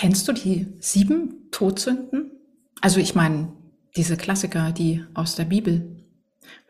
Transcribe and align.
Kennst 0.00 0.26
du 0.28 0.32
die 0.32 0.66
sieben 0.78 1.50
Todsünden? 1.50 2.30
Also 2.80 3.00
ich 3.00 3.14
meine, 3.14 3.52
diese 3.96 4.16
Klassiker, 4.16 4.72
die 4.72 5.04
aus 5.12 5.34
der 5.34 5.44
Bibel. 5.44 5.94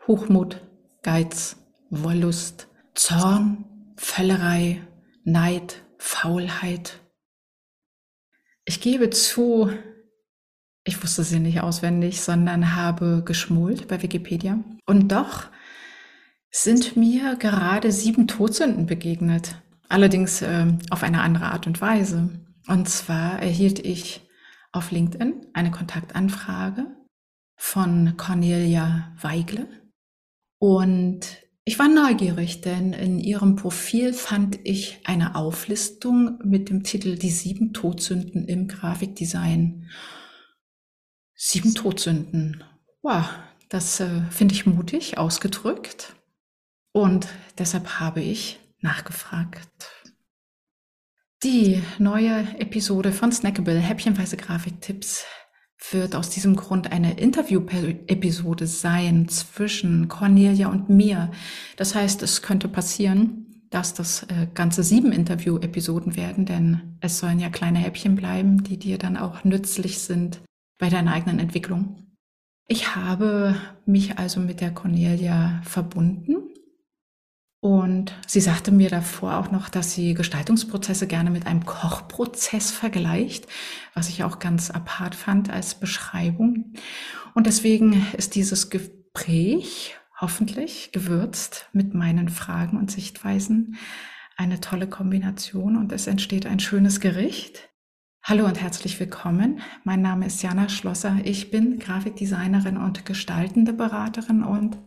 Hochmut, 0.05 0.59
Geiz, 1.01 1.55
Wollust, 1.89 2.67
Zorn, 2.93 3.63
Völlerei, 3.95 4.81
Neid, 5.23 5.81
Faulheit. 5.97 6.99
Ich 8.65 8.81
gebe 8.81 9.09
zu, 9.11 9.71
ich 10.83 11.01
wusste 11.01 11.23
sie 11.23 11.39
nicht 11.39 11.61
auswendig, 11.61 12.19
sondern 12.19 12.75
habe 12.75 13.23
geschmult 13.23 13.87
bei 13.87 14.01
Wikipedia. 14.01 14.61
Und 14.85 15.09
doch 15.09 15.45
sind 16.49 16.97
mir 16.97 17.37
gerade 17.37 17.93
sieben 17.93 18.27
Todsünden 18.27 18.87
begegnet. 18.87 19.55
Allerdings 19.87 20.41
äh, 20.41 20.67
auf 20.89 21.03
eine 21.03 21.21
andere 21.21 21.45
Art 21.45 21.65
und 21.65 21.79
Weise. 21.79 22.29
Und 22.67 22.87
zwar 22.89 23.41
erhielt 23.41 23.79
ich 23.79 24.21
auf 24.71 24.91
LinkedIn 24.91 25.47
eine 25.53 25.71
Kontaktanfrage 25.71 26.87
von 27.55 28.15
Cornelia 28.17 29.15
Weigle. 29.19 29.67
Und 30.59 31.41
ich 31.63 31.77
war 31.77 31.87
neugierig, 31.87 32.61
denn 32.61 32.93
in 32.93 33.19
ihrem 33.19 33.55
Profil 33.55 34.13
fand 34.13 34.59
ich 34.63 34.99
eine 35.05 35.35
Auflistung 35.35 36.39
mit 36.43 36.69
dem 36.69 36.83
Titel 36.83 37.17
Die 37.17 37.29
sieben 37.29 37.73
Todsünden 37.73 38.45
im 38.45 38.67
Grafikdesign. 38.67 39.89
Sieben 41.35 41.75
Todsünden. 41.75 42.63
Wow, 43.01 43.25
das 43.69 43.99
äh, 43.99 44.21
finde 44.29 44.53
ich 44.53 44.65
mutig 44.65 45.17
ausgedrückt. 45.17 46.15
Und 46.93 47.27
deshalb 47.57 47.99
habe 47.99 48.21
ich 48.21 48.59
nachgefragt. 48.79 50.00
Die 51.43 51.81
neue 51.97 52.45
Episode 52.59 53.11
von 53.11 53.31
Snackable 53.31 53.79
Häppchenweise 53.79 54.37
Grafiktipps 54.37 55.25
wird 55.89 56.15
aus 56.15 56.29
diesem 56.29 56.55
Grund 56.55 56.91
eine 56.91 57.19
Interview-Episode 57.19 58.67
sein 58.67 59.27
zwischen 59.27 60.07
Cornelia 60.07 60.67
und 60.67 60.89
mir. 60.89 61.31
Das 61.77 61.95
heißt, 61.95 62.21
es 62.21 62.43
könnte 62.43 62.67
passieren, 62.67 63.65
dass 63.71 63.95
das 63.95 64.21
äh, 64.23 64.49
ganze 64.53 64.83
sieben 64.83 65.11
Interview-Episoden 65.11 66.15
werden, 66.15 66.45
denn 66.45 66.97
es 67.01 67.17
sollen 67.17 67.39
ja 67.39 67.49
kleine 67.49 67.79
Häppchen 67.79 68.15
bleiben, 68.15 68.63
die 68.63 68.77
dir 68.77 68.99
dann 68.99 69.17
auch 69.17 69.43
nützlich 69.43 69.97
sind 69.97 70.41
bei 70.77 70.89
deiner 70.89 71.11
eigenen 71.11 71.39
Entwicklung. 71.39 72.05
Ich 72.67 72.95
habe 72.95 73.55
mich 73.87 74.19
also 74.19 74.41
mit 74.41 74.61
der 74.61 74.75
Cornelia 74.75 75.59
verbunden 75.63 76.50
und 77.61 78.15
sie 78.25 78.41
sagte 78.41 78.71
mir 78.71 78.89
davor 78.89 79.37
auch 79.37 79.51
noch, 79.51 79.69
dass 79.69 79.93
sie 79.93 80.15
Gestaltungsprozesse 80.15 81.05
gerne 81.05 81.29
mit 81.29 81.45
einem 81.45 81.63
Kochprozess 81.63 82.71
vergleicht, 82.71 83.45
was 83.93 84.09
ich 84.09 84.23
auch 84.23 84.39
ganz 84.39 84.71
apart 84.71 85.13
fand 85.13 85.51
als 85.51 85.75
Beschreibung. 85.75 86.73
Und 87.35 87.45
deswegen 87.45 88.07
ist 88.17 88.33
dieses 88.33 88.71
Gespräch 88.71 89.95
hoffentlich 90.19 90.91
gewürzt 90.91 91.69
mit 91.71 91.93
meinen 91.93 92.29
Fragen 92.29 92.77
und 92.77 92.89
Sichtweisen 92.89 93.77
eine 94.37 94.59
tolle 94.59 94.87
Kombination 94.87 95.77
und 95.77 95.91
es 95.91 96.07
entsteht 96.07 96.47
ein 96.47 96.59
schönes 96.59 96.99
Gericht. 96.99 97.69
Hallo 98.23 98.45
und 98.45 98.59
herzlich 98.59 98.99
willkommen. 98.99 99.61
Mein 99.83 100.01
Name 100.01 100.25
ist 100.25 100.41
Jana 100.41 100.67
Schlosser. 100.67 101.17
Ich 101.23 101.51
bin 101.51 101.77
Grafikdesignerin 101.77 102.77
und 102.77 103.05
gestaltende 103.05 103.73
Beraterin 103.73 104.43
und 104.43 104.79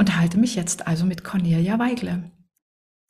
Unterhalte 0.00 0.38
mich 0.38 0.54
jetzt 0.54 0.86
also 0.86 1.04
mit 1.04 1.24
Cornelia 1.24 1.78
Weigle. 1.78 2.30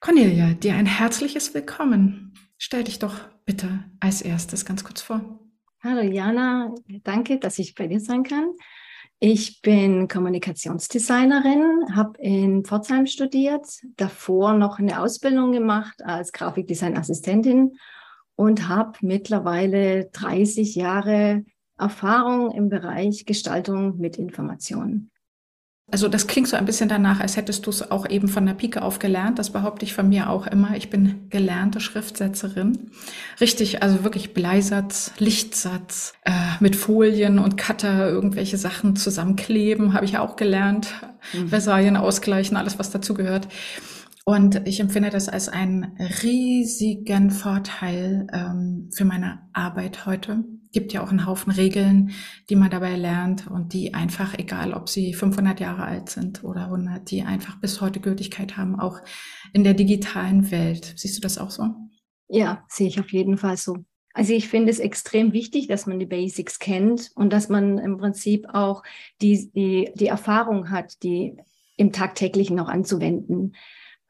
Cornelia, 0.01 0.55
dir 0.55 0.75
ein 0.75 0.87
herzliches 0.87 1.55
Willkommen. 1.55 2.35
Stell 2.59 2.83
dich 2.83 2.99
doch 2.99 3.15
bitte 3.45 3.85
als 4.01 4.23
erstes 4.23 4.65
ganz 4.65 4.83
kurz 4.83 5.01
vor. 5.01 5.39
Hallo 5.85 6.01
Jana, 6.01 6.75
danke, 7.05 7.39
dass 7.39 7.61
ich 7.61 7.77
bei 7.77 7.87
dir 7.87 8.01
sein 8.01 8.25
kann. 8.25 8.49
Ich 9.21 9.63
bin 9.63 10.09
Kommunikationsdesignerin, 10.09 11.95
habe 11.95 12.21
in 12.21 12.65
Pforzheim 12.65 13.07
studiert, 13.07 13.69
davor 13.95 14.55
noch 14.55 14.81
eine 14.81 15.01
Ausbildung 15.01 15.53
gemacht 15.53 16.03
als 16.03 16.33
Grafikdesignassistentin 16.33 17.77
und 18.35 18.67
habe 18.67 18.99
mittlerweile 19.03 20.07
30 20.07 20.75
Jahre 20.75 21.45
Erfahrung 21.79 22.51
im 22.51 22.69
Bereich 22.69 23.27
Gestaltung 23.27 23.97
mit 23.99 24.17
Informationen. 24.17 25.10
Also 25.91 26.09
das 26.09 26.27
klingt 26.27 26.49
so 26.49 26.57
ein 26.57 26.65
bisschen 26.65 26.89
danach, 26.89 27.21
als 27.21 27.37
hättest 27.37 27.67
du 27.67 27.71
es 27.71 27.91
auch 27.91 28.09
eben 28.09 28.29
von 28.29 28.47
der 28.47 28.55
Pike 28.55 28.83
auf 28.83 28.99
gelernt. 28.99 29.39
Das 29.39 29.51
behaupte 29.51 29.85
ich 29.85 29.93
von 29.93 30.09
mir 30.09 30.31
auch 30.31 30.47
immer. 30.47 30.77
Ich 30.77 30.89
bin 30.91 31.29
gelernte 31.31 31.81
Schriftsetzerin. 31.81 32.91
Richtig, 33.41 33.83
also 33.83 34.05
wirklich 34.05 34.33
Bleisatz, 34.33 35.13
Lichtsatz, 35.19 36.13
äh, 36.25 36.33
mit 36.61 36.77
Folien 36.77 37.39
und 37.39 37.57
Cutter 37.57 38.09
irgendwelche 38.09 38.57
Sachen 38.57 38.95
zusammenkleben, 38.95 39.93
habe 39.93 40.05
ich 40.05 40.19
auch 40.19 40.37
gelernt. 40.37 40.89
Mhm. 41.33 41.49
Versalien 41.49 41.97
ausgleichen, 41.97 42.57
alles 42.57 42.79
was 42.79 42.91
dazu 42.91 43.15
gehört. 43.15 43.49
Und 44.25 44.67
ich 44.69 44.81
empfinde 44.81 45.11
das 45.11 45.29
als 45.29 45.49
einen 45.49 45.97
riesigen 46.23 47.31
Vorteil 47.31 48.27
ähm, 48.33 48.91
für 48.95 49.05
meine 49.05 49.41
Arbeit 49.53 50.07
heute 50.07 50.45
gibt 50.73 50.93
ja 50.93 51.03
auch 51.03 51.11
einen 51.11 51.27
Haufen 51.27 51.53
Regeln, 51.53 52.13
die 52.49 52.57
man 52.57 52.71
dabei 52.71 52.97
lernt 52.97 53.51
und 53.51 53.73
die 53.73 53.95
einfach, 53.95 54.39
egal 54.39 54.73
ob 54.73 54.89
sie 54.89 55.15
500 55.15 55.61
Jahre 55.61 55.85
alt 55.85 56.11
sind 56.11 56.45
oder 56.45 56.65
100, 56.65 57.11
die 57.11 57.23
einfach 57.23 57.61
bis 57.61 57.81
heute 57.81 58.01
Gültigkeit 58.01 58.57
haben, 58.57 58.79
auch 58.79 59.01
in 59.53 59.65
der 59.65 59.75
digitalen 59.75 60.51
Welt. 60.51 60.95
Siehst 60.97 61.17
du 61.17 61.21
das 61.21 61.39
auch 61.39 61.51
so? 61.51 61.65
Ja, 62.29 62.65
sehe 62.69 62.89
ich 62.89 63.01
auf 63.01 63.13
jeden 63.13 63.37
Fall 63.39 63.57
so. 63.57 63.79
Also 64.13 64.33
ich 64.33 64.49
finde 64.49 64.71
es 64.71 64.81
extrem 64.81 65.33
wichtig, 65.33 65.69
dass 65.69 65.87
man 65.87 65.99
die 65.99 66.07
Basics 66.07 66.59
kennt 66.59 67.11
und 67.15 67.33
dass 67.33 67.49
man 67.49 67.79
im 67.79 67.97
Prinzip 67.97 68.47
auch 68.53 68.83
die, 69.21 69.51
die, 69.53 69.91
die 69.95 70.07
Erfahrung 70.07 70.71
hat, 70.71 71.03
die 71.03 71.37
im 71.77 71.93
Tagtäglichen 71.93 72.59
auch 72.61 72.69
anzuwenden. 72.69 73.55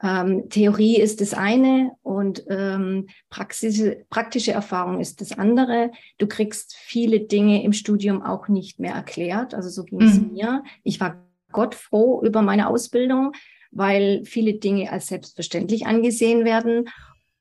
Ähm, 0.03 0.49
Theorie 0.49 0.99
ist 0.99 1.21
das 1.21 1.35
eine 1.35 1.93
und 2.03 2.45
ähm, 2.49 3.09
praxische, 3.29 4.05
praktische 4.09 4.53
Erfahrung 4.53 5.01
ist 5.01 5.21
das 5.21 5.33
andere. 5.33 5.91
Du 6.19 6.27
kriegst 6.27 6.75
viele 6.75 7.21
Dinge 7.21 7.63
im 7.63 7.73
Studium 7.73 8.23
auch 8.23 8.49
nicht 8.49 8.79
mehr 8.81 8.95
erklärt. 8.95 9.55
Also 9.55 9.69
so 9.69 9.85
ging 9.85 10.01
es 10.01 10.19
mhm. 10.19 10.33
mir. 10.33 10.65
Ich 10.85 11.01
war 11.01 11.23
Gott 11.53 11.75
froh 11.75 12.23
über 12.25 12.41
meine 12.41 12.69
Ausbildung, 12.69 13.33
weil 13.71 14.25
viele 14.25 14.55
Dinge 14.55 14.91
als 14.91 15.09
selbstverständlich 15.09 15.87
angesehen 15.87 16.45
werden 16.45 16.89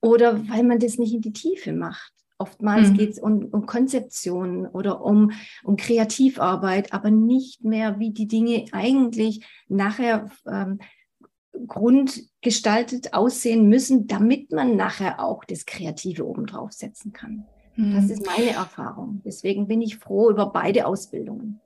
oder 0.02 0.48
weil 0.50 0.64
man 0.64 0.80
das 0.80 0.98
nicht 0.98 1.14
in 1.14 1.22
die 1.22 1.34
Tiefe 1.34 1.72
macht. 1.72 2.12
Oftmals 2.42 2.90
mhm. 2.90 2.98
geht 2.98 3.12
es 3.12 3.20
um, 3.20 3.46
um 3.52 3.66
Konzeption 3.66 4.66
oder 4.66 5.02
um, 5.02 5.32
um 5.64 5.76
Kreativarbeit, 5.76 6.94
aber 6.94 7.12
nicht 7.12 7.66
mehr, 7.66 8.00
wie 8.00 8.12
die 8.12 8.28
Dinge 8.28 8.66
eigentlich 8.72 9.46
nachher 9.68 10.30
ähm, 10.50 10.80
grundgestaltet 11.68 13.14
aussehen 13.14 13.70
müssen, 13.70 14.08
damit 14.08 14.52
man 14.52 14.76
nachher 14.76 15.20
auch 15.24 15.44
das 15.44 15.66
Kreative 15.66 16.26
obendrauf 16.26 16.72
setzen 16.72 17.14
kann. 17.14 17.46
Mhm. 17.76 17.96
Das 17.96 18.10
ist 18.10 18.26
meine 18.26 18.52
Erfahrung. 18.52 19.22
Deswegen 19.26 19.68
bin 19.68 19.82
ich 19.82 19.98
froh 19.98 20.30
über 20.30 20.52
beide 20.52 20.86
Ausbildungen. 20.86 21.60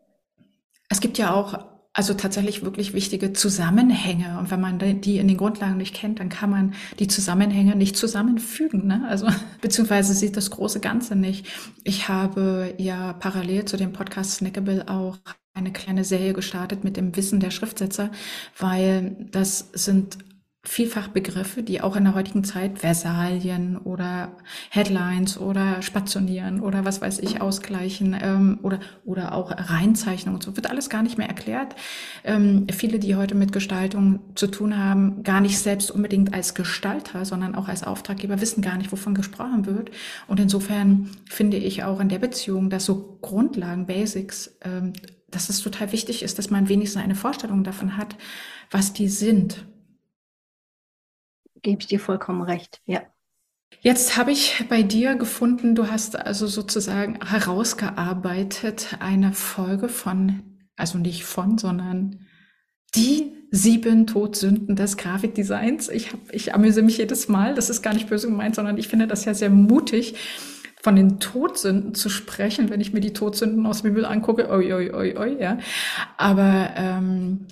Es 0.90 1.00
gibt 1.00 1.18
ja 1.18 1.34
auch 1.34 1.74
also 1.96 2.16
tatsächlich 2.16 2.64
wirklich 2.64 2.94
wichtige 2.94 3.34
Zusammenhänge. 3.34 4.40
Und 4.40 4.50
wenn 4.50 4.60
man 4.60 4.80
die 4.80 5.18
in 5.18 5.28
den 5.28 5.38
Grundlagen 5.38 5.78
nicht 5.78 5.94
kennt, 5.94 6.20
dann 6.20 6.30
kann 6.30 6.50
man 6.50 6.74
die 6.98 7.08
Zusammenhänge 7.08 7.76
nicht 7.76 7.96
zusammenfügen. 7.96 8.88
Ne? 8.88 9.06
Also 9.08 9.28
beziehungsweise 9.62 10.16
sieht 10.16 10.36
das 10.36 10.50
große 10.50 10.80
Ganze 10.80 11.16
nicht. 11.16 11.46
Ich 11.84 12.10
habe 12.10 12.74
ja 12.80 13.14
parallel 13.14 13.66
zu 13.66 13.78
dem 13.78 13.94
Podcast 13.94 14.32
Snackable 14.32 14.88
auch 14.88 15.20
eine 15.54 15.72
kleine 15.72 16.04
Serie 16.04 16.34
gestartet 16.34 16.84
mit 16.84 16.98
dem 16.98 17.16
Wissen 17.16 17.40
der 17.40 17.52
Schriftsetzer, 17.52 18.12
weil 18.58 19.28
das 19.32 19.70
sind 19.74 20.18
vielfach 20.66 21.10
Begriffe, 21.10 21.62
die 21.62 21.82
auch 21.82 21.98
in 21.98 22.06
der 22.06 22.16
heutigen 22.16 22.46
Zeit 22.46 22.80
Versalien 22.80 23.78
oder 23.78 24.38
Headlines 24.70 25.38
oder 25.38 25.82
Spationieren 25.82 26.62
oder 26.62 26.86
was 26.86 27.02
weiß 27.02 27.20
ich 27.20 27.42
ausgleichen 27.42 28.16
ähm, 28.20 28.60
oder 28.64 28.80
oder 29.04 29.34
auch 29.34 29.52
Reinzeichnung 29.52 30.36
und 30.36 30.44
so 30.44 30.56
wird 30.56 30.70
alles 30.70 30.90
gar 30.90 31.04
nicht 31.04 31.18
mehr 31.18 31.28
erklärt. 31.28 31.76
Ähm, 32.24 32.68
viele, 32.72 32.98
die 33.00 33.18
heute 33.18 33.36
mit 33.36 33.52
Gestaltung 33.52 34.22
zu 34.36 34.48
tun 34.48 34.78
haben, 34.78 35.24
gar 35.24 35.42
nicht 35.42 35.60
selbst 35.60 35.92
unbedingt 35.92 36.34
als 36.34 36.54
Gestalter, 36.54 37.26
sondern 37.26 37.56
auch 37.56 37.68
als 37.68 37.84
Auftraggeber 37.84 38.40
wissen 38.40 38.62
gar 38.62 38.78
nicht, 38.78 38.94
wovon 38.94 39.16
gesprochen 39.16 39.66
wird. 39.66 39.92
Und 40.28 40.40
insofern 40.40 41.10
finde 41.30 41.58
ich 41.58 41.84
auch 41.84 42.00
in 42.00 42.08
der 42.08 42.20
Beziehung, 42.20 42.70
dass 42.70 42.86
so 42.86 43.20
Grundlagen, 43.22 43.86
Basics 43.86 44.56
ähm, 44.64 44.94
dass 45.36 45.50
es 45.50 45.62
total 45.62 45.92
wichtig 45.92 46.24
ist, 46.24 46.38
dass 46.38 46.50
man 46.50 46.70
wenigstens 46.70 47.02
eine 47.02 47.16
Vorstellung 47.16 47.64
davon 47.64 47.98
hat, 47.98 48.16
was 48.72 48.94
die 48.94 49.08
sind. 49.08 49.66
Gebe 51.62 51.82
ich 51.82 51.88
dir 51.88 52.00
vollkommen 52.00 52.42
recht, 52.42 52.82
ja. 52.86 53.02
Jetzt 53.82 54.18
habe 54.18 54.32
ich 54.32 54.66
bei 54.70 54.84
dir 54.84 55.16
gefunden, 55.16 55.76
du 55.76 55.90
hast 55.90 56.16
also 56.16 56.48
sozusagen 56.48 57.20
herausgearbeitet 57.26 58.98
eine 59.00 59.34
Folge 59.34 59.90
von, 59.90 60.44
also 60.76 60.98
nicht 60.98 61.26
von, 61.26 61.58
sondern 61.58 62.28
die 62.96 63.34
sieben 63.52 64.08
Todsünden 64.08 64.76
des 64.76 64.98
Grafikdesigns. 64.98 65.90
Ich, 65.90 66.14
hab, 66.14 66.20
ich 66.34 66.54
amüse 66.54 66.82
mich 66.82 66.98
jedes 66.98 67.28
Mal, 67.28 67.56
das 67.56 67.70
ist 67.70 67.82
gar 67.82 67.94
nicht 67.94 68.10
böse 68.10 68.28
gemeint, 68.28 68.56
sondern 68.56 68.78
ich 68.78 68.88
finde 68.88 69.08
das 69.08 69.26
ja 69.26 69.34
sehr 69.34 69.50
mutig, 69.50 70.16
von 70.84 70.98
den 70.98 71.20
Todsünden 71.22 71.96
zu 71.96 72.10
sprechen, 72.10 72.70
wenn 72.70 72.82
ich 72.82 72.92
mir 72.92 73.00
die 73.00 73.14
Todsünden 73.14 73.66
aus 73.66 73.82
der 73.82 73.90
Bibel 73.90 74.06
angucke. 74.06 74.50
Oi, 74.50 74.74
oi, 74.74 74.92
oi, 74.92 75.18
oi, 75.18 75.42
ja. 75.42 75.58
Aber 76.18 76.72
ähm, 76.76 77.48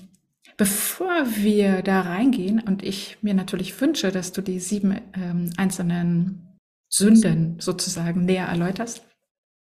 bevor 0.58 1.26
wir 1.38 1.82
da 1.82 2.02
reingehen 2.02 2.60
und 2.60 2.84
ich 2.84 3.20
mir 3.22 3.34
natürlich 3.34 3.80
wünsche, 3.80 4.12
dass 4.12 4.34
du 4.34 4.42
die 4.42 4.60
sieben 4.60 5.00
ähm, 5.14 5.50
einzelnen 5.56 6.58
Sünden 6.90 7.58
sozusagen 7.62 8.26
näher 8.26 8.48
erläuterst, 8.48 9.08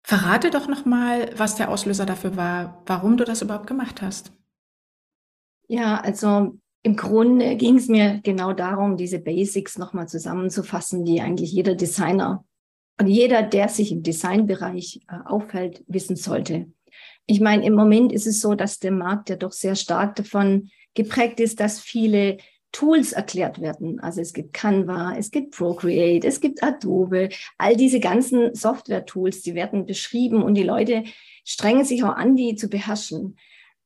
verrate 0.03 0.49
doch 0.49 0.67
noch 0.67 0.83
mal, 0.83 1.31
was 1.37 1.55
der 1.55 1.69
Auslöser 1.69 2.05
dafür 2.05 2.35
war, 2.35 2.83
warum 2.85 3.15
du 3.15 3.23
das 3.23 3.41
überhaupt 3.41 3.67
gemacht 3.67 4.01
hast. 4.01 4.33
Ja, 5.69 6.01
also 6.01 6.59
im 6.83 6.97
Grunde 6.97 7.55
ging 7.55 7.77
es 7.77 7.87
mir 7.87 8.19
genau 8.21 8.51
darum, 8.51 8.97
diese 8.97 9.19
Basics 9.19 9.77
nochmal 9.77 10.09
zusammenzufassen, 10.09 11.05
die 11.05 11.21
eigentlich 11.21 11.53
jeder 11.53 11.75
Designer 11.75 12.43
und 12.99 13.07
jeder, 13.07 13.43
der 13.43 13.67
sich 13.69 13.91
im 13.91 14.03
Designbereich 14.03 15.01
äh, 15.07 15.15
aufhält, 15.25 15.83
wissen 15.87 16.15
sollte. 16.15 16.67
Ich 17.25 17.39
meine, 17.39 17.65
im 17.65 17.73
Moment 17.73 18.11
ist 18.11 18.27
es 18.27 18.41
so, 18.41 18.55
dass 18.55 18.79
der 18.79 18.91
Markt 18.91 19.29
ja 19.29 19.35
doch 19.35 19.51
sehr 19.51 19.75
stark 19.75 20.15
davon 20.15 20.69
geprägt 20.93 21.39
ist, 21.39 21.59
dass 21.59 21.79
viele 21.79 22.37
Tools 22.71 23.11
erklärt 23.11 23.61
werden. 23.61 23.99
Also 23.99 24.21
es 24.21 24.33
gibt 24.33 24.53
Canva, 24.53 25.15
es 25.17 25.31
gibt 25.31 25.55
Procreate, 25.55 26.27
es 26.27 26.39
gibt 26.39 26.63
Adobe, 26.63 27.29
all 27.57 27.75
diese 27.75 27.99
ganzen 27.99 28.55
Software-Tools, 28.55 29.41
die 29.41 29.55
werden 29.55 29.85
beschrieben 29.85 30.41
und 30.41 30.55
die 30.55 30.63
Leute 30.63 31.03
strengen 31.43 31.85
sich 31.85 32.03
auch 32.03 32.15
an, 32.15 32.35
die 32.35 32.55
zu 32.55 32.69
beherrschen. 32.69 33.37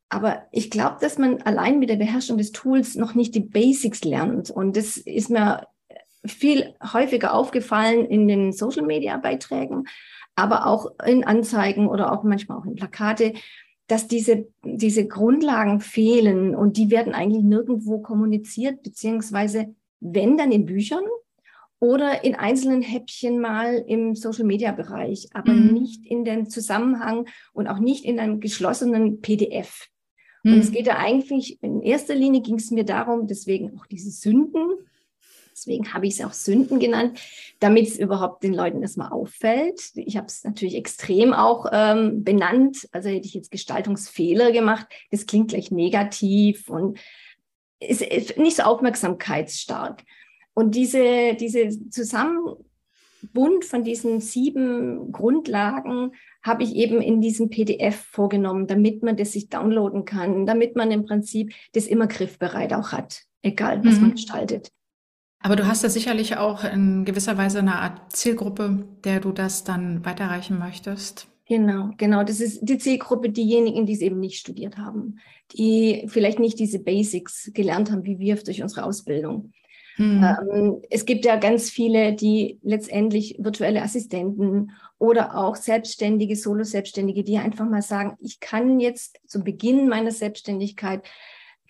Aber 0.09 0.45
ich 0.51 0.69
glaube, 0.69 0.97
dass 1.01 1.17
man 1.17 1.41
allein 1.41 1.79
mit 1.79 1.89
der 1.89 1.95
Beherrschung 1.95 2.37
des 2.37 2.51
Tools 2.51 2.95
noch 2.95 3.15
nicht 3.15 3.33
die 3.33 3.41
Basics 3.41 4.03
lernt. 4.03 4.51
Und 4.51 4.77
das 4.77 4.97
ist 4.97 5.29
mir 5.29 5.67
viel 6.27 6.75
häufiger 6.93 7.33
aufgefallen 7.33 8.05
in 8.05 8.27
den 8.27 8.51
Social-Media-Beiträgen, 8.51 9.87
aber 10.35 10.67
auch 10.67 10.91
in 11.05 11.23
Anzeigen 11.23 11.87
oder 11.87 12.11
auch 12.11 12.23
manchmal 12.23 12.57
auch 12.57 12.65
in 12.65 12.75
Plakate, 12.75 13.33
dass 13.87 14.07
diese, 14.07 14.47
diese 14.63 15.07
Grundlagen 15.07 15.79
fehlen 15.79 16.55
und 16.55 16.77
die 16.77 16.89
werden 16.89 17.13
eigentlich 17.13 17.43
nirgendwo 17.43 17.99
kommuniziert, 17.99 18.81
beziehungsweise 18.83 19.75
wenn 19.99 20.37
dann 20.37 20.51
in 20.51 20.65
Büchern 20.65 21.03
oder 21.79 22.23
in 22.23 22.35
einzelnen 22.35 22.81
Häppchen 22.81 23.39
mal 23.39 23.83
im 23.87 24.15
Social-Media-Bereich, 24.15 25.29
aber 25.33 25.53
mhm. 25.53 25.73
nicht 25.73 26.05
in 26.05 26.25
dem 26.25 26.49
Zusammenhang 26.49 27.27
und 27.53 27.67
auch 27.67 27.79
nicht 27.79 28.05
in 28.05 28.19
einem 28.19 28.39
geschlossenen 28.39 29.21
PDF. 29.21 29.87
Mhm. 30.43 30.53
Und 30.53 30.59
es 30.59 30.71
geht 30.71 30.87
ja 30.87 30.97
eigentlich, 30.97 31.61
in 31.61 31.81
erster 31.81 32.15
Linie 32.15 32.41
ging 32.41 32.55
es 32.55 32.71
mir 32.71 32.85
darum, 32.85 33.27
deswegen 33.27 33.77
auch 33.77 33.85
diese 33.85 34.09
Sünden, 34.09 34.74
Deswegen 35.55 35.93
habe 35.93 36.05
ich 36.05 36.19
es 36.19 36.25
auch 36.25 36.33
Sünden 36.33 36.79
genannt, 36.79 37.19
damit 37.59 37.87
es 37.87 37.97
überhaupt 37.97 38.43
den 38.43 38.53
Leuten 38.53 38.81
erstmal 38.81 39.11
auffällt. 39.11 39.79
Ich 39.95 40.17
habe 40.17 40.27
es 40.27 40.43
natürlich 40.43 40.75
extrem 40.75 41.33
auch 41.33 41.67
ähm, 41.71 42.25
benannt. 42.25 42.89
Also 42.91 43.07
hätte 43.07 43.25
ich 43.25 43.33
jetzt 43.33 43.51
Gestaltungsfehler 43.51 44.51
gemacht, 44.51 44.87
das 45.11 45.25
klingt 45.25 45.49
gleich 45.49 45.71
negativ 45.71 46.69
und 46.69 46.99
ist, 47.79 48.01
ist 48.01 48.37
nicht 48.37 48.57
so 48.57 48.63
aufmerksamkeitsstark. 48.63 50.03
Und 50.53 50.75
diese, 50.75 51.35
diese 51.35 51.69
Zusammenbund 51.89 53.63
von 53.63 53.83
diesen 53.85 54.19
sieben 54.19 55.13
Grundlagen 55.13 56.11
habe 56.43 56.63
ich 56.63 56.75
eben 56.75 57.01
in 57.01 57.21
diesem 57.21 57.49
PDF 57.49 57.95
vorgenommen, 57.95 58.67
damit 58.67 59.03
man 59.03 59.15
das 59.15 59.31
sich 59.31 59.47
downloaden 59.47 60.03
kann, 60.03 60.45
damit 60.45 60.75
man 60.75 60.91
im 60.91 61.05
Prinzip 61.05 61.53
das 61.73 61.87
immer 61.87 62.07
griffbereit 62.07 62.73
auch 62.73 62.91
hat, 62.91 63.23
egal 63.41 63.83
was 63.85 63.95
mhm. 63.95 64.01
man 64.01 64.11
gestaltet. 64.11 64.74
Aber 65.39 65.55
du 65.55 65.67
hast 65.67 65.83
ja 65.83 65.89
sicherlich 65.89 66.37
auch 66.37 66.63
in 66.63 67.05
gewisser 67.05 67.37
Weise 67.37 67.59
eine 67.59 67.75
Art 67.75 68.11
Zielgruppe, 68.11 68.87
der 69.03 69.19
du 69.19 69.31
das 69.31 69.63
dann 69.63 70.03
weiterreichen 70.03 70.57
möchtest. 70.57 71.27
Genau, 71.47 71.91
genau. 71.97 72.23
Das 72.23 72.39
ist 72.39 72.61
die 72.63 72.79
Zielgruppe, 72.79 73.29
diejenigen, 73.29 73.85
die 73.85 73.93
es 73.93 74.01
eben 74.01 74.19
nicht 74.19 74.39
studiert 74.39 74.77
haben, 74.77 75.19
die 75.51 76.05
vielleicht 76.07 76.39
nicht 76.39 76.57
diese 76.57 76.79
Basics 76.79 77.51
gelernt 77.53 77.91
haben, 77.91 78.03
wie 78.03 78.17
wir 78.17 78.35
durch 78.37 78.63
unsere 78.63 78.83
Ausbildung. 78.83 79.51
Hm. 79.97 80.23
Ähm, 80.23 80.81
es 80.89 81.05
gibt 81.05 81.23
ja 81.23 81.37
ganz 81.37 81.69
viele, 81.69 82.13
die 82.13 82.59
letztendlich 82.63 83.37
virtuelle 83.39 83.81
Assistenten 83.81 84.71
oder 84.97 85.37
auch 85.37 85.55
Selbstständige, 85.55 86.35
Solo-Selbstständige, 86.35 87.23
die 87.23 87.37
einfach 87.37 87.69
mal 87.69 87.81
sagen, 87.81 88.17
ich 88.19 88.39
kann 88.39 88.79
jetzt 88.79 89.19
zum 89.25 89.43
Beginn 89.43 89.87
meiner 89.87 90.11
Selbstständigkeit 90.11 91.03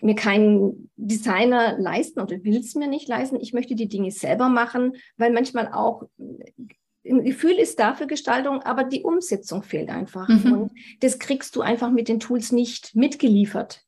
mir 0.00 0.14
keinen 0.14 0.90
Designer 0.96 1.78
leisten 1.78 2.20
oder 2.20 2.42
will 2.44 2.58
es 2.58 2.74
mir 2.74 2.88
nicht 2.88 3.08
leisten. 3.08 3.40
Ich 3.40 3.52
möchte 3.52 3.74
die 3.74 3.88
Dinge 3.88 4.10
selber 4.10 4.48
machen, 4.48 4.96
weil 5.16 5.32
manchmal 5.32 5.72
auch 5.72 6.04
ein 6.18 7.24
Gefühl 7.24 7.52
ist 7.52 7.78
da 7.78 7.94
für 7.94 8.06
Gestaltung, 8.06 8.62
aber 8.62 8.84
die 8.84 9.02
Umsetzung 9.02 9.62
fehlt 9.62 9.88
einfach. 9.88 10.28
Mhm. 10.28 10.52
Und 10.52 10.72
das 11.00 11.18
kriegst 11.18 11.56
du 11.56 11.62
einfach 11.62 11.90
mit 11.90 12.08
den 12.08 12.20
Tools 12.20 12.52
nicht 12.52 12.94
mitgeliefert. 12.94 13.82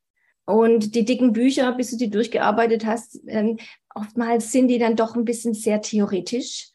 Und 0.46 0.94
die 0.94 1.04
dicken 1.04 1.32
Bücher, 1.32 1.72
bis 1.72 1.90
du 1.90 1.96
die 1.96 2.10
durchgearbeitet 2.10 2.86
hast, 2.86 3.20
ähm, 3.26 3.58
oftmals 3.94 4.50
sind 4.50 4.68
die 4.68 4.78
dann 4.78 4.96
doch 4.96 5.14
ein 5.14 5.24
bisschen 5.24 5.52
sehr 5.52 5.82
theoretisch. 5.82 6.70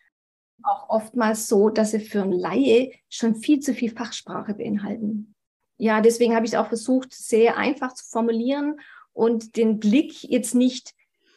Auch 0.62 0.90
oftmals 0.90 1.48
so, 1.48 1.70
dass 1.70 1.92
sie 1.92 2.00
für 2.00 2.22
einen 2.22 2.34
Laie 2.34 2.92
schon 3.10 3.36
viel 3.36 3.62
zu 3.62 3.74
viel 3.74 3.90
Fachsprache 3.90 4.54
beinhalten. 4.54 5.34
Ja, 5.78 6.02
deswegen 6.02 6.36
habe 6.36 6.46
ich 6.46 6.54
es 6.54 6.58
auch 6.58 6.68
versucht, 6.68 7.14
sehr 7.14 7.58
einfach 7.58 7.94
zu 7.94 8.06
formulieren 8.06 8.80
und 9.14 9.56
den 9.56 9.80
Blick 9.80 10.24
jetzt 10.24 10.56
nicht 10.56 10.94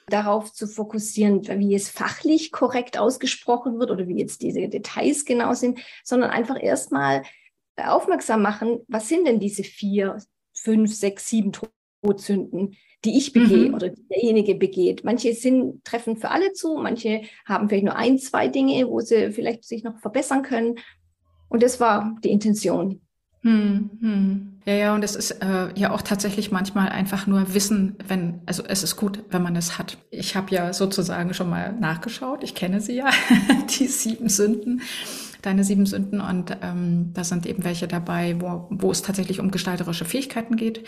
darauf 0.08 0.52
zu 0.52 0.67
fokussieren, 0.67 1.46
wie 1.58 1.75
es 1.75 1.88
fachlich 1.88 2.52
korrekt 2.52 2.99
ausgesprochen 2.99 3.78
wird 3.78 3.90
oder 3.90 4.06
wie 4.06 4.19
jetzt 4.19 4.43
diese 4.43 4.69
Details 4.69 5.25
genau 5.25 5.52
sind, 5.55 5.81
sondern 6.05 6.31
einfach 6.31 6.61
erstmal 6.61 7.23
aufmerksam 7.76 8.43
machen, 8.43 8.81
was 8.88 9.08
sind 9.08 9.26
denn 9.26 9.40
diese 9.40 9.64
vier, 9.64 10.19
fünf, 10.55 10.94
sechs, 10.94 11.28
sieben 11.28 11.52
Todsünden, 12.02 12.76
die 13.05 13.19
ich 13.19 13.32
begehe 13.32 13.69
mhm. 13.69 13.75
oder 13.75 13.90
derjenige 13.90 14.55
begeht. 14.55 15.05
Manche 15.05 15.34
sind, 15.34 15.84
treffen 15.84 16.17
für 16.17 16.31
alle 16.31 16.52
zu, 16.52 16.76
manche 16.76 17.23
haben 17.44 17.69
vielleicht 17.69 17.84
nur 17.84 17.96
ein, 17.96 18.19
zwei 18.19 18.49
Dinge, 18.49 18.88
wo 18.88 19.00
sie 19.00 19.32
vielleicht 19.32 19.64
sich 19.64 19.84
noch 19.84 19.99
verbessern 19.99 20.43
können. 20.43 20.76
Und 21.49 21.62
das 21.62 21.78
war 21.81 22.17
die 22.25 22.31
Intention. 22.31 23.06
Hm, 23.43 23.91
hm. 24.00 24.56
Ja, 24.67 24.75
ja, 24.75 24.94
und 24.94 25.05
es 25.05 25.15
ist 25.15 25.31
äh, 25.31 25.69
ja 25.79 25.93
auch 25.93 26.03
tatsächlich 26.03 26.50
manchmal 26.50 26.88
einfach 26.88 27.29
nur 27.29 27.55
Wissen, 27.55 27.94
wenn, 28.09 28.41
also 28.47 28.65
es 28.65 28.83
ist 28.83 28.97
gut, 28.97 29.23
wenn 29.31 29.43
man 29.43 29.55
es 29.55 29.79
hat. 29.79 29.97
Ich 30.11 30.35
habe 30.35 30.53
ja 30.53 30.73
sozusagen 30.73 31.35
schon 31.35 31.49
mal 31.49 31.73
nachgeschaut, 31.73 32.43
ich 32.43 32.56
kenne 32.56 32.81
sie 32.81 32.97
ja, 32.97 33.11
die 33.78 33.87
sieben 33.87 34.28
Sünden, 34.28 34.83
deine 35.43 35.62
sieben 35.62 35.87
Sünden, 35.87 36.21
und 36.21 36.57
ähm, 36.62 37.12
da 37.14 37.23
sind 37.23 37.47
eben 37.47 37.62
welche 37.62 37.87
dabei, 37.87 38.40
wo, 38.40 38.66
wo 38.71 38.90
es 38.90 39.02
tatsächlich 39.02 39.38
um 39.38 39.52
gestalterische 39.52 40.05
Fähigkeiten 40.05 40.57
geht, 40.57 40.85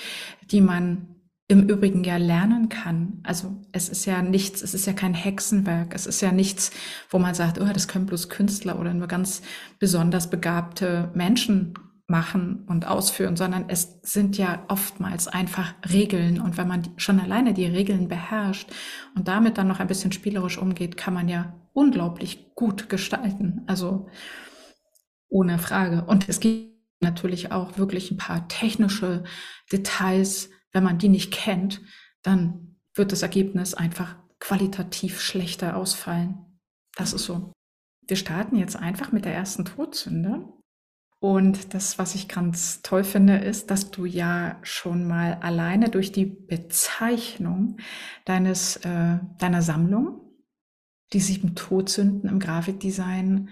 die 0.51 0.61
man 0.61 1.15
im 1.47 1.69
Übrigen 1.69 2.03
ja 2.03 2.17
lernen 2.17 2.69
kann. 2.69 3.21
Also 3.23 3.63
es 3.71 3.89
ist 3.89 4.05
ja 4.05 4.23
nichts, 4.23 4.61
es 4.61 4.75
ist 4.75 4.87
ja 4.87 4.93
kein 4.93 5.15
Hexenwerk, 5.15 5.95
es 5.95 6.07
ist 6.07 6.21
ja 6.21 6.31
nichts, 6.33 6.73
wo 7.11 7.21
man 7.21 7.35
sagt, 7.35 7.61
oh, 7.61 7.69
das 7.73 7.89
können 7.89 8.07
bloß 8.07 8.29
Künstler 8.29 8.79
oder 8.79 8.93
nur 8.93 9.07
ganz 9.07 9.41
besonders 9.79 10.29
begabte 10.29 11.11
Menschen 11.15 11.75
machen 12.09 12.65
und 12.67 12.87
ausführen, 12.87 13.37
sondern 13.37 13.69
es 13.69 14.01
sind 14.03 14.39
ja 14.39 14.65
oftmals 14.69 15.29
einfach 15.29 15.75
Regeln. 15.93 16.41
Und 16.41 16.57
wenn 16.57 16.67
man 16.67 16.89
schon 16.97 17.21
alleine 17.21 17.53
die 17.53 17.67
Regeln 17.67 18.09
beherrscht 18.09 18.71
und 19.15 19.29
damit 19.29 19.59
dann 19.59 19.69
noch 19.69 19.79
ein 19.79 19.87
bisschen 19.87 20.11
spielerisch 20.11 20.57
umgeht, 20.57 20.97
kann 20.97 21.13
man 21.13 21.29
ja 21.29 21.55
unglaublich 21.75 22.55
gut 22.55 22.89
gestalten. 22.89 23.63
Also 23.67 24.09
ohne 25.29 25.59
Frage. 25.59 26.05
Und 26.07 26.31
es 26.31 26.41
gibt 26.41 26.75
natürlich 27.01 27.53
auch 27.53 27.77
wirklich 27.77 28.11
ein 28.11 28.17
paar 28.17 28.49
technische 28.49 29.25
Details. 29.71 30.49
Wenn 30.73 30.85
man 30.85 30.99
die 30.99 31.11
nicht 31.11 31.31
kennt, 31.31 31.83
dann 32.23 32.79
wird 32.95 33.13
das 33.13 33.23
Ergebnis 33.23 33.75
einfach 33.75 34.17
qualitativ 34.41 35.21
schlechter 35.21 35.77
ausfallen. 35.77 36.59
Das 36.97 37.13
ist 37.13 37.25
so. 37.25 37.53
Wir 38.07 38.17
starten 38.17 38.57
jetzt 38.57 38.77
einfach 38.77 39.13
mit 39.13 39.27
der 39.27 39.35
ersten 39.35 39.67
Todsünde. 39.67 40.47
Und 41.21 41.75
das, 41.75 41.99
was 41.99 42.15
ich 42.15 42.29
ganz 42.29 42.81
toll 42.83 43.03
finde, 43.03 43.39
ist, 43.39 43.71
dass 43.71 43.91
du 43.91 44.05
ja 44.05 44.59
schon 44.63 45.09
mal 45.09 45.35
alleine 45.35 45.89
durch 45.89 46.13
die 46.13 46.27
Bezeichnung 46.27 47.79
deines, 48.25 48.77
äh, 48.77 49.19
deiner 49.39 49.63
Sammlung, 49.63 50.21
die 51.13 51.21
sieben 51.21 51.57
Todsünden 51.57 52.31
im 52.31 52.39
Grafikdesign, 52.39 53.49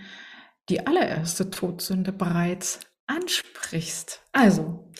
die 0.68 0.86
allererste 0.86 1.50
Todsünde 1.50 2.12
bereits 2.12 2.80
ansprichst. 3.06 4.22
Also, 4.32 4.92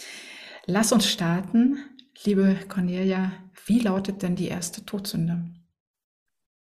lass 0.66 0.92
uns 0.92 1.08
starten. 1.08 1.78
Liebe 2.24 2.56
Cornelia, 2.68 3.32
wie 3.66 3.80
lautet 3.80 4.22
denn 4.22 4.34
die 4.34 4.48
erste 4.48 4.84
Todsünde? 4.84 5.52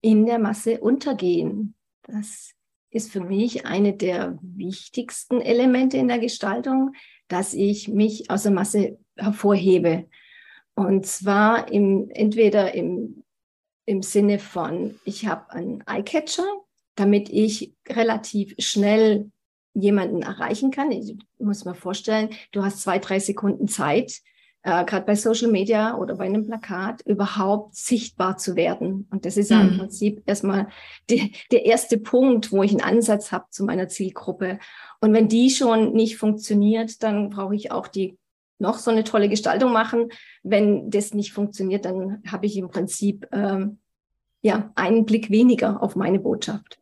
In 0.03 0.27
der 0.27 0.39
Masse 0.39 0.81
untergehen. 0.81 1.75
Das 2.03 2.55
ist 2.95 3.11
für 3.11 3.21
mich 3.21 3.67
eine 3.67 3.93
der 3.93 4.39
wichtigsten 4.41 5.41
Elemente 5.41 5.97
in 5.97 6.07
der 6.09 6.21
Gestaltung, 6.21 6.95
dass 7.27 7.53
ich 7.53 7.89
mich 7.89 8.31
aus 8.31 8.45
der 8.45 8.53
Masse 8.53 8.99
hervorhebe. 9.17 10.07
Und 10.75 11.05
zwar 11.05 11.73
im, 11.73 12.09
entweder 12.11 12.73
im, 12.75 13.25
im 13.85 14.03
Sinne 14.03 14.39
von, 14.39 14.95
ich 15.05 15.27
habe 15.27 15.51
einen 15.51 15.83
Eyecatcher, 15.87 16.47
damit 16.95 17.29
ich 17.31 17.75
relativ 17.89 18.55
schnell 18.59 19.31
jemanden 19.75 20.23
erreichen 20.23 20.71
kann. 20.71 20.93
Ich 20.93 21.17
muss 21.39 21.65
mir 21.65 21.75
vorstellen, 21.75 22.31
du 22.53 22.63
hast 22.63 22.81
zwei, 22.81 23.01
drei 23.01 23.19
Sekunden 23.19 23.67
Zeit, 23.67 24.21
äh, 24.65 24.85
gerade 24.85 25.05
bei 25.05 25.15
Social 25.15 25.51
Media 25.51 25.97
oder 25.97 26.17
bei 26.17 26.25
einem 26.25 26.47
Plakat 26.47 27.03
überhaupt 27.03 27.77
sichtbar 27.77 28.39
zu 28.39 28.57
werden. 28.57 29.07
Und 29.11 29.27
das 29.27 29.37
ist 29.37 29.51
ja 29.51 29.63
mhm. 29.63 29.69
im 29.69 29.79
Prinzip 29.79 30.23
erstmal 30.25 30.69
die, 31.11 31.35
der 31.53 31.67
erste 31.67 31.99
Punkt, 31.99 32.51
wo 32.51 32.63
ich 32.63 32.71
einen 32.71 32.81
Ansatz 32.81 33.31
habe 33.31 33.45
zu 33.51 33.65
meiner 33.65 33.89
Zielgruppe. 33.89 34.59
Und 35.03 35.13
wenn 35.13 35.29
die 35.29 35.51
schon 35.51 35.93
nicht 35.93 36.17
funktioniert, 36.17 37.03
dann 37.03 37.29
brauche 37.29 37.55
ich 37.55 37.73
auch 37.73 37.89
die 37.89 38.17
noch 38.59 38.79
so 38.79 38.91
eine 38.91 39.05
tolle 39.05 39.29
Gestaltung 39.29 39.71
machen. 39.71 40.09
Wenn 40.43 40.91
das 40.91 41.13
nicht 41.13 41.35
funktioniert, 41.35 41.85
dann 41.85 42.23
habe 42.27 42.47
ich 42.47 42.57
im 42.57 42.71
Prinzip 42.71 43.29
ähm, 43.33 43.79
ja 44.41 44.73
einen 44.77 45.05
Blick 45.05 45.31
weniger 45.31 45.83
auf 45.83 45.95
meine 45.95 46.21
Botschaft. 46.21 46.79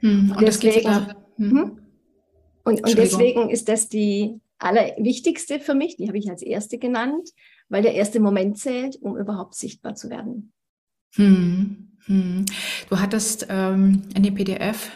Hm, 0.00 0.34
und, 0.36 0.46
deswegen, 0.46 1.06
hm. 1.36 1.50
hm? 1.50 1.78
und, 2.64 2.84
und 2.84 2.98
deswegen 2.98 3.48
ist 3.48 3.70
das 3.70 3.88
die 3.88 4.38
allerwichtigste 4.62 5.60
für 5.60 5.74
mich, 5.74 5.96
die 5.96 6.08
habe 6.08 6.18
ich 6.18 6.30
als 6.30 6.42
erste 6.42 6.78
genannt, 6.78 7.30
weil 7.68 7.82
der 7.82 7.94
erste 7.94 8.20
Moment 8.20 8.58
zählt, 8.58 8.96
um 8.96 9.16
überhaupt 9.16 9.54
sichtbar 9.54 9.94
zu 9.94 10.10
werden. 10.10 10.52
Hm, 11.14 11.92
hm. 12.06 12.44
Du 12.88 12.98
hattest 12.98 13.46
ähm, 13.48 14.02
in 14.14 14.22
dem 14.22 14.34
PDF 14.34 14.90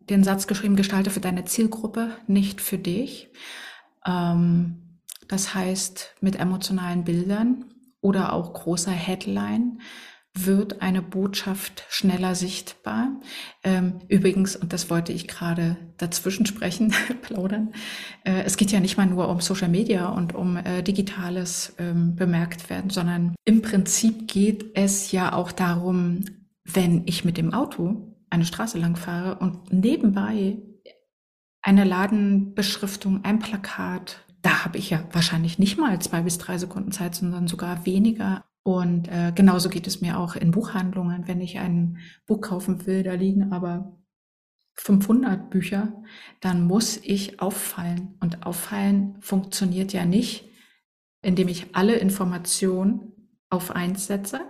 den 0.00 0.24
Satz 0.24 0.46
geschrieben, 0.46 0.76
gestalte 0.76 1.10
für 1.10 1.20
deine 1.20 1.44
Zielgruppe, 1.44 2.16
nicht 2.26 2.60
für 2.60 2.78
dich. 2.78 3.30
Ähm, 4.06 5.00
das 5.28 5.54
heißt, 5.54 6.16
mit 6.20 6.36
emotionalen 6.36 7.04
Bildern 7.04 7.64
oder 8.00 8.32
auch 8.32 8.52
großer 8.52 8.90
Headline 8.90 9.80
wird 10.36 10.82
eine 10.82 11.00
Botschaft 11.00 11.84
schneller 11.88 12.34
sichtbar. 12.34 13.20
Ähm, 13.62 14.00
übrigens, 14.08 14.56
und 14.56 14.72
das 14.72 14.90
wollte 14.90 15.12
ich 15.12 15.28
gerade 15.28 15.76
dazwischen 15.96 16.44
sprechen, 16.44 16.92
plaudern, 17.22 17.72
äh, 18.24 18.42
es 18.42 18.56
geht 18.56 18.72
ja 18.72 18.80
nicht 18.80 18.96
mal 18.96 19.06
nur 19.06 19.28
um 19.28 19.40
Social 19.40 19.68
Media 19.68 20.08
und 20.08 20.34
um 20.34 20.56
äh, 20.56 20.82
Digitales 20.82 21.74
ähm, 21.78 22.16
bemerkt 22.16 22.68
werden, 22.68 22.90
sondern 22.90 23.34
im 23.44 23.62
Prinzip 23.62 24.26
geht 24.26 24.76
es 24.76 25.12
ja 25.12 25.32
auch 25.32 25.52
darum, 25.52 26.24
wenn 26.64 27.02
ich 27.06 27.24
mit 27.24 27.36
dem 27.36 27.54
Auto 27.54 28.16
eine 28.28 28.44
Straße 28.44 28.78
lang 28.78 28.96
fahre 28.96 29.36
und 29.36 29.72
nebenbei 29.72 30.58
eine 31.62 31.84
Ladenbeschriftung, 31.84 33.24
ein 33.24 33.38
Plakat, 33.38 34.24
da 34.42 34.64
habe 34.64 34.78
ich 34.78 34.90
ja 34.90 35.02
wahrscheinlich 35.12 35.58
nicht 35.58 35.78
mal 35.78 35.98
zwei 36.00 36.22
bis 36.22 36.38
drei 36.38 36.58
Sekunden 36.58 36.92
Zeit, 36.92 37.14
sondern 37.14 37.46
sogar 37.46 37.86
weniger 37.86 38.44
und 38.64 39.08
äh, 39.08 39.30
genauso 39.34 39.68
geht 39.68 39.86
es 39.86 40.00
mir 40.00 40.18
auch 40.18 40.36
in 40.36 40.50
Buchhandlungen, 40.50 41.28
wenn 41.28 41.42
ich 41.42 41.58
ein 41.58 41.98
Buch 42.26 42.40
kaufen 42.40 42.86
will, 42.86 43.02
da 43.02 43.12
liegen 43.12 43.52
aber 43.52 43.94
500 44.76 45.50
Bücher, 45.50 46.02
dann 46.40 46.66
muss 46.66 46.96
ich 46.96 47.40
auffallen. 47.40 48.16
Und 48.20 48.46
auffallen 48.46 49.20
funktioniert 49.20 49.92
ja 49.92 50.06
nicht, 50.06 50.48
indem 51.20 51.48
ich 51.48 51.76
alle 51.76 51.96
Informationen 51.96 53.30
auf 53.50 53.70
eins 53.70 54.06
setze, 54.06 54.40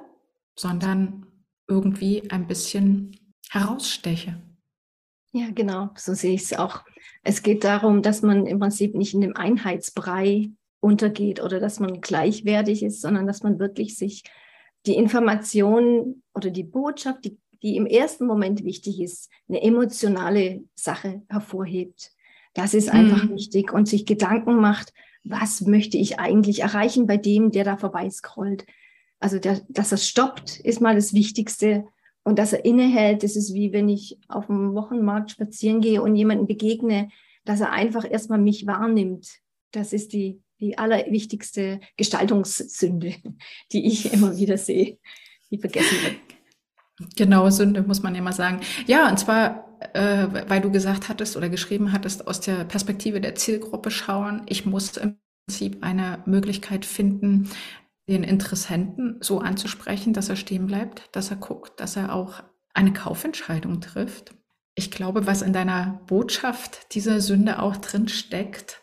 sondern 0.56 1.26
irgendwie 1.66 2.30
ein 2.30 2.46
bisschen 2.46 3.16
heraussteche. 3.50 4.40
Ja, 5.32 5.50
genau, 5.52 5.90
so 5.96 6.14
sehe 6.14 6.34
ich 6.34 6.42
es 6.42 6.52
auch. 6.52 6.84
Es 7.24 7.42
geht 7.42 7.64
darum, 7.64 8.00
dass 8.00 8.22
man 8.22 8.46
im 8.46 8.60
Prinzip 8.60 8.94
nicht 8.94 9.14
in 9.14 9.22
dem 9.22 9.36
Einheitsbrei 9.36 10.50
untergeht 10.84 11.42
oder 11.42 11.60
dass 11.60 11.80
man 11.80 12.02
gleichwertig 12.02 12.82
ist, 12.82 13.00
sondern 13.00 13.26
dass 13.26 13.42
man 13.42 13.58
wirklich 13.58 13.96
sich 13.96 14.22
die 14.84 14.96
Information 14.96 16.22
oder 16.34 16.50
die 16.50 16.62
Botschaft, 16.62 17.24
die, 17.24 17.38
die 17.62 17.76
im 17.76 17.86
ersten 17.86 18.26
Moment 18.26 18.64
wichtig 18.64 19.00
ist, 19.00 19.30
eine 19.48 19.62
emotionale 19.62 20.62
Sache 20.74 21.22
hervorhebt. 21.30 22.12
Das 22.52 22.74
ist 22.74 22.90
einfach 22.90 23.24
mhm. 23.24 23.34
wichtig 23.34 23.72
und 23.72 23.88
sich 23.88 24.04
Gedanken 24.04 24.56
macht, 24.56 24.92
was 25.24 25.62
möchte 25.62 25.96
ich 25.96 26.18
eigentlich 26.18 26.60
erreichen 26.60 27.06
bei 27.06 27.16
dem, 27.16 27.50
der 27.50 27.64
da 27.64 27.78
vorbei 27.78 28.10
scrollt. 28.10 28.66
Also, 29.20 29.38
der, 29.38 29.62
dass 29.70 29.90
er 29.90 29.96
stoppt, 29.98 30.60
ist 30.60 30.82
mal 30.82 30.94
das 30.94 31.14
Wichtigste. 31.14 31.86
Und 32.24 32.38
dass 32.38 32.52
er 32.52 32.64
innehält, 32.64 33.22
das 33.22 33.36
ist 33.36 33.54
wie 33.54 33.72
wenn 33.72 33.88
ich 33.88 34.18
auf 34.28 34.46
dem 34.46 34.74
Wochenmarkt 34.74 35.30
spazieren 35.30 35.80
gehe 35.80 36.02
und 36.02 36.14
jemanden 36.14 36.46
begegne, 36.46 37.08
dass 37.46 37.60
er 37.60 37.72
einfach 37.72 38.10
erstmal 38.10 38.38
mich 38.38 38.66
wahrnimmt. 38.66 39.40
Das 39.72 39.92
ist 39.92 40.12
die, 40.12 40.42
die 40.64 40.78
allerwichtigste 40.78 41.80
Gestaltungssünde, 41.96 43.14
die 43.72 43.86
ich 43.86 44.12
immer 44.12 44.36
wieder 44.36 44.56
sehe, 44.56 44.98
die 45.50 45.58
vergessen 45.58 45.98
wird. 46.02 46.16
Genau, 47.16 47.50
Sünde 47.50 47.82
muss 47.82 48.02
man 48.02 48.14
immer 48.14 48.32
sagen. 48.32 48.60
Ja, 48.86 49.08
und 49.08 49.18
zwar, 49.18 49.78
äh, 49.94 50.28
weil 50.48 50.60
du 50.60 50.70
gesagt 50.70 51.08
hattest 51.08 51.36
oder 51.36 51.48
geschrieben 51.48 51.92
hattest, 51.92 52.26
aus 52.26 52.40
der 52.40 52.64
Perspektive 52.64 53.20
der 53.20 53.34
Zielgruppe 53.34 53.90
schauen. 53.90 54.42
Ich 54.46 54.64
muss 54.64 54.96
im 54.96 55.18
Prinzip 55.46 55.82
eine 55.82 56.22
Möglichkeit 56.24 56.86
finden, 56.86 57.50
den 58.08 58.22
Interessenten 58.22 59.18
so 59.20 59.40
anzusprechen, 59.40 60.12
dass 60.12 60.28
er 60.28 60.36
stehen 60.36 60.66
bleibt, 60.66 61.08
dass 61.12 61.30
er 61.30 61.36
guckt, 61.36 61.80
dass 61.80 61.96
er 61.96 62.14
auch 62.14 62.42
eine 62.74 62.92
Kaufentscheidung 62.92 63.80
trifft. 63.80 64.34
Ich 64.76 64.90
glaube, 64.90 65.26
was 65.26 65.42
in 65.42 65.52
deiner 65.52 66.00
Botschaft 66.06 66.94
dieser 66.94 67.20
Sünde 67.20 67.60
auch 67.60 67.76
drin 67.76 68.08
steckt, 68.08 68.80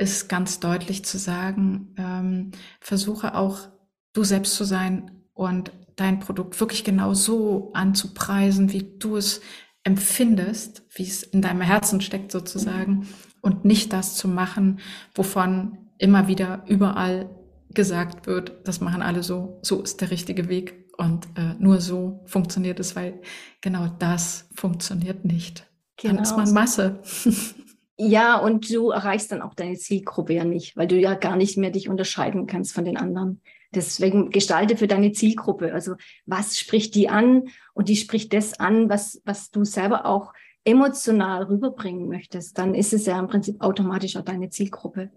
ist 0.00 0.28
ganz 0.28 0.60
deutlich 0.60 1.04
zu 1.04 1.18
sagen, 1.18 1.94
ähm, 1.98 2.52
versuche 2.80 3.34
auch 3.34 3.68
du 4.14 4.24
selbst 4.24 4.54
zu 4.54 4.64
sein 4.64 5.10
und 5.34 5.72
dein 5.96 6.20
Produkt 6.20 6.58
wirklich 6.58 6.84
genau 6.84 7.12
so 7.12 7.70
anzupreisen, 7.74 8.72
wie 8.72 8.96
du 8.98 9.16
es 9.18 9.42
empfindest, 9.84 10.82
wie 10.94 11.02
es 11.02 11.22
in 11.22 11.42
deinem 11.42 11.60
Herzen 11.60 12.00
steckt 12.00 12.32
sozusagen 12.32 13.08
und 13.42 13.66
nicht 13.66 13.92
das 13.92 14.16
zu 14.16 14.26
machen, 14.26 14.80
wovon 15.14 15.76
immer 15.98 16.28
wieder 16.28 16.64
überall 16.66 17.28
gesagt 17.68 18.26
wird, 18.26 18.66
das 18.66 18.80
machen 18.80 19.02
alle 19.02 19.22
so, 19.22 19.60
so 19.62 19.82
ist 19.82 20.00
der 20.00 20.10
richtige 20.10 20.48
Weg 20.48 20.90
und 20.96 21.26
äh, 21.36 21.54
nur 21.58 21.80
so 21.80 22.24
funktioniert 22.24 22.80
es, 22.80 22.96
weil 22.96 23.20
genau 23.60 23.88
das 23.98 24.48
funktioniert 24.54 25.26
nicht. 25.26 25.66
Genau. 25.96 26.14
Dann 26.14 26.22
ist 26.22 26.36
man 26.36 26.52
Masse. 26.52 27.00
Ja, 28.02 28.38
und 28.38 28.72
du 28.72 28.88
erreichst 28.88 29.30
dann 29.30 29.42
auch 29.42 29.52
deine 29.52 29.76
Zielgruppe 29.76 30.32
ja 30.32 30.44
nicht, 30.44 30.74
weil 30.74 30.86
du 30.86 30.98
ja 30.98 31.12
gar 31.12 31.36
nicht 31.36 31.58
mehr 31.58 31.68
dich 31.68 31.90
unterscheiden 31.90 32.46
kannst 32.46 32.72
von 32.72 32.86
den 32.86 32.96
anderen. 32.96 33.42
Deswegen 33.74 34.30
gestalte 34.30 34.78
für 34.78 34.86
deine 34.86 35.12
Zielgruppe. 35.12 35.74
Also 35.74 35.96
was 36.24 36.58
spricht 36.58 36.94
die 36.94 37.10
an? 37.10 37.48
Und 37.74 37.90
die 37.90 37.96
spricht 37.96 38.32
das 38.32 38.58
an, 38.58 38.88
was, 38.88 39.20
was 39.26 39.50
du 39.50 39.64
selber 39.64 40.06
auch 40.06 40.32
emotional 40.64 41.42
rüberbringen 41.42 42.08
möchtest. 42.08 42.56
Dann 42.56 42.74
ist 42.74 42.94
es 42.94 43.04
ja 43.04 43.18
im 43.18 43.26
Prinzip 43.26 43.60
automatisch 43.60 44.16
auch 44.16 44.24
deine 44.24 44.48
Zielgruppe. 44.48 45.10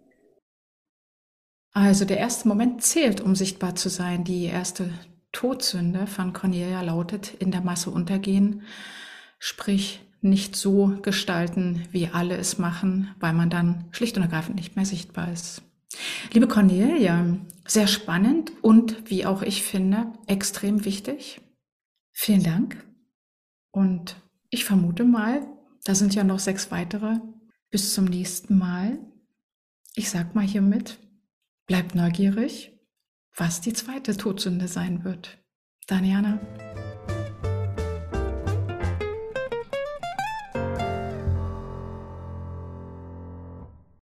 Also 1.71 2.03
der 2.03 2.17
erste 2.17 2.49
Moment 2.49 2.83
zählt, 2.83 3.21
um 3.21 3.33
sichtbar 3.33 3.75
zu 3.75 3.87
sein. 3.87 4.25
Die 4.25 4.43
erste 4.43 4.89
Todsünde 5.31 6.05
von 6.05 6.33
Cornelia 6.33 6.81
lautet, 6.81 7.33
in 7.35 7.49
der 7.49 7.61
Masse 7.61 7.91
untergehen. 7.91 8.63
Sprich, 9.39 10.01
nicht 10.23 10.55
so 10.55 10.97
gestalten, 11.01 11.83
wie 11.91 12.07
alle 12.07 12.37
es 12.37 12.57
machen, 12.57 13.13
weil 13.19 13.33
man 13.33 13.49
dann 13.49 13.85
schlicht 13.91 14.17
und 14.17 14.23
ergreifend 14.23 14.55
nicht 14.55 14.75
mehr 14.75 14.85
sichtbar 14.85 15.31
ist. 15.31 15.61
Liebe 16.31 16.47
Cornelia, 16.47 17.37
sehr 17.67 17.87
spannend 17.87 18.51
und 18.61 19.09
wie 19.09 19.25
auch 19.25 19.41
ich 19.41 19.63
finde, 19.63 20.11
extrem 20.27 20.85
wichtig. 20.85 21.41
Vielen 22.11 22.43
Dank. 22.43 22.83
Und 23.71 24.15
ich 24.49 24.65
vermute 24.65 25.03
mal, 25.03 25.45
da 25.83 25.95
sind 25.95 26.15
ja 26.15 26.23
noch 26.23 26.39
sechs 26.39 26.71
weitere. 26.71 27.19
Bis 27.69 27.93
zum 27.93 28.05
nächsten 28.05 28.57
Mal. 28.57 28.99
Ich 29.95 30.09
sag 30.09 30.35
mal 30.35 30.45
hiermit, 30.45 30.99
bleibt 31.65 31.95
neugierig, 31.95 32.71
was 33.35 33.61
die 33.61 33.73
zweite 33.73 34.15
Todsünde 34.15 34.67
sein 34.67 35.03
wird. 35.03 35.39
Daniana. 35.87 36.39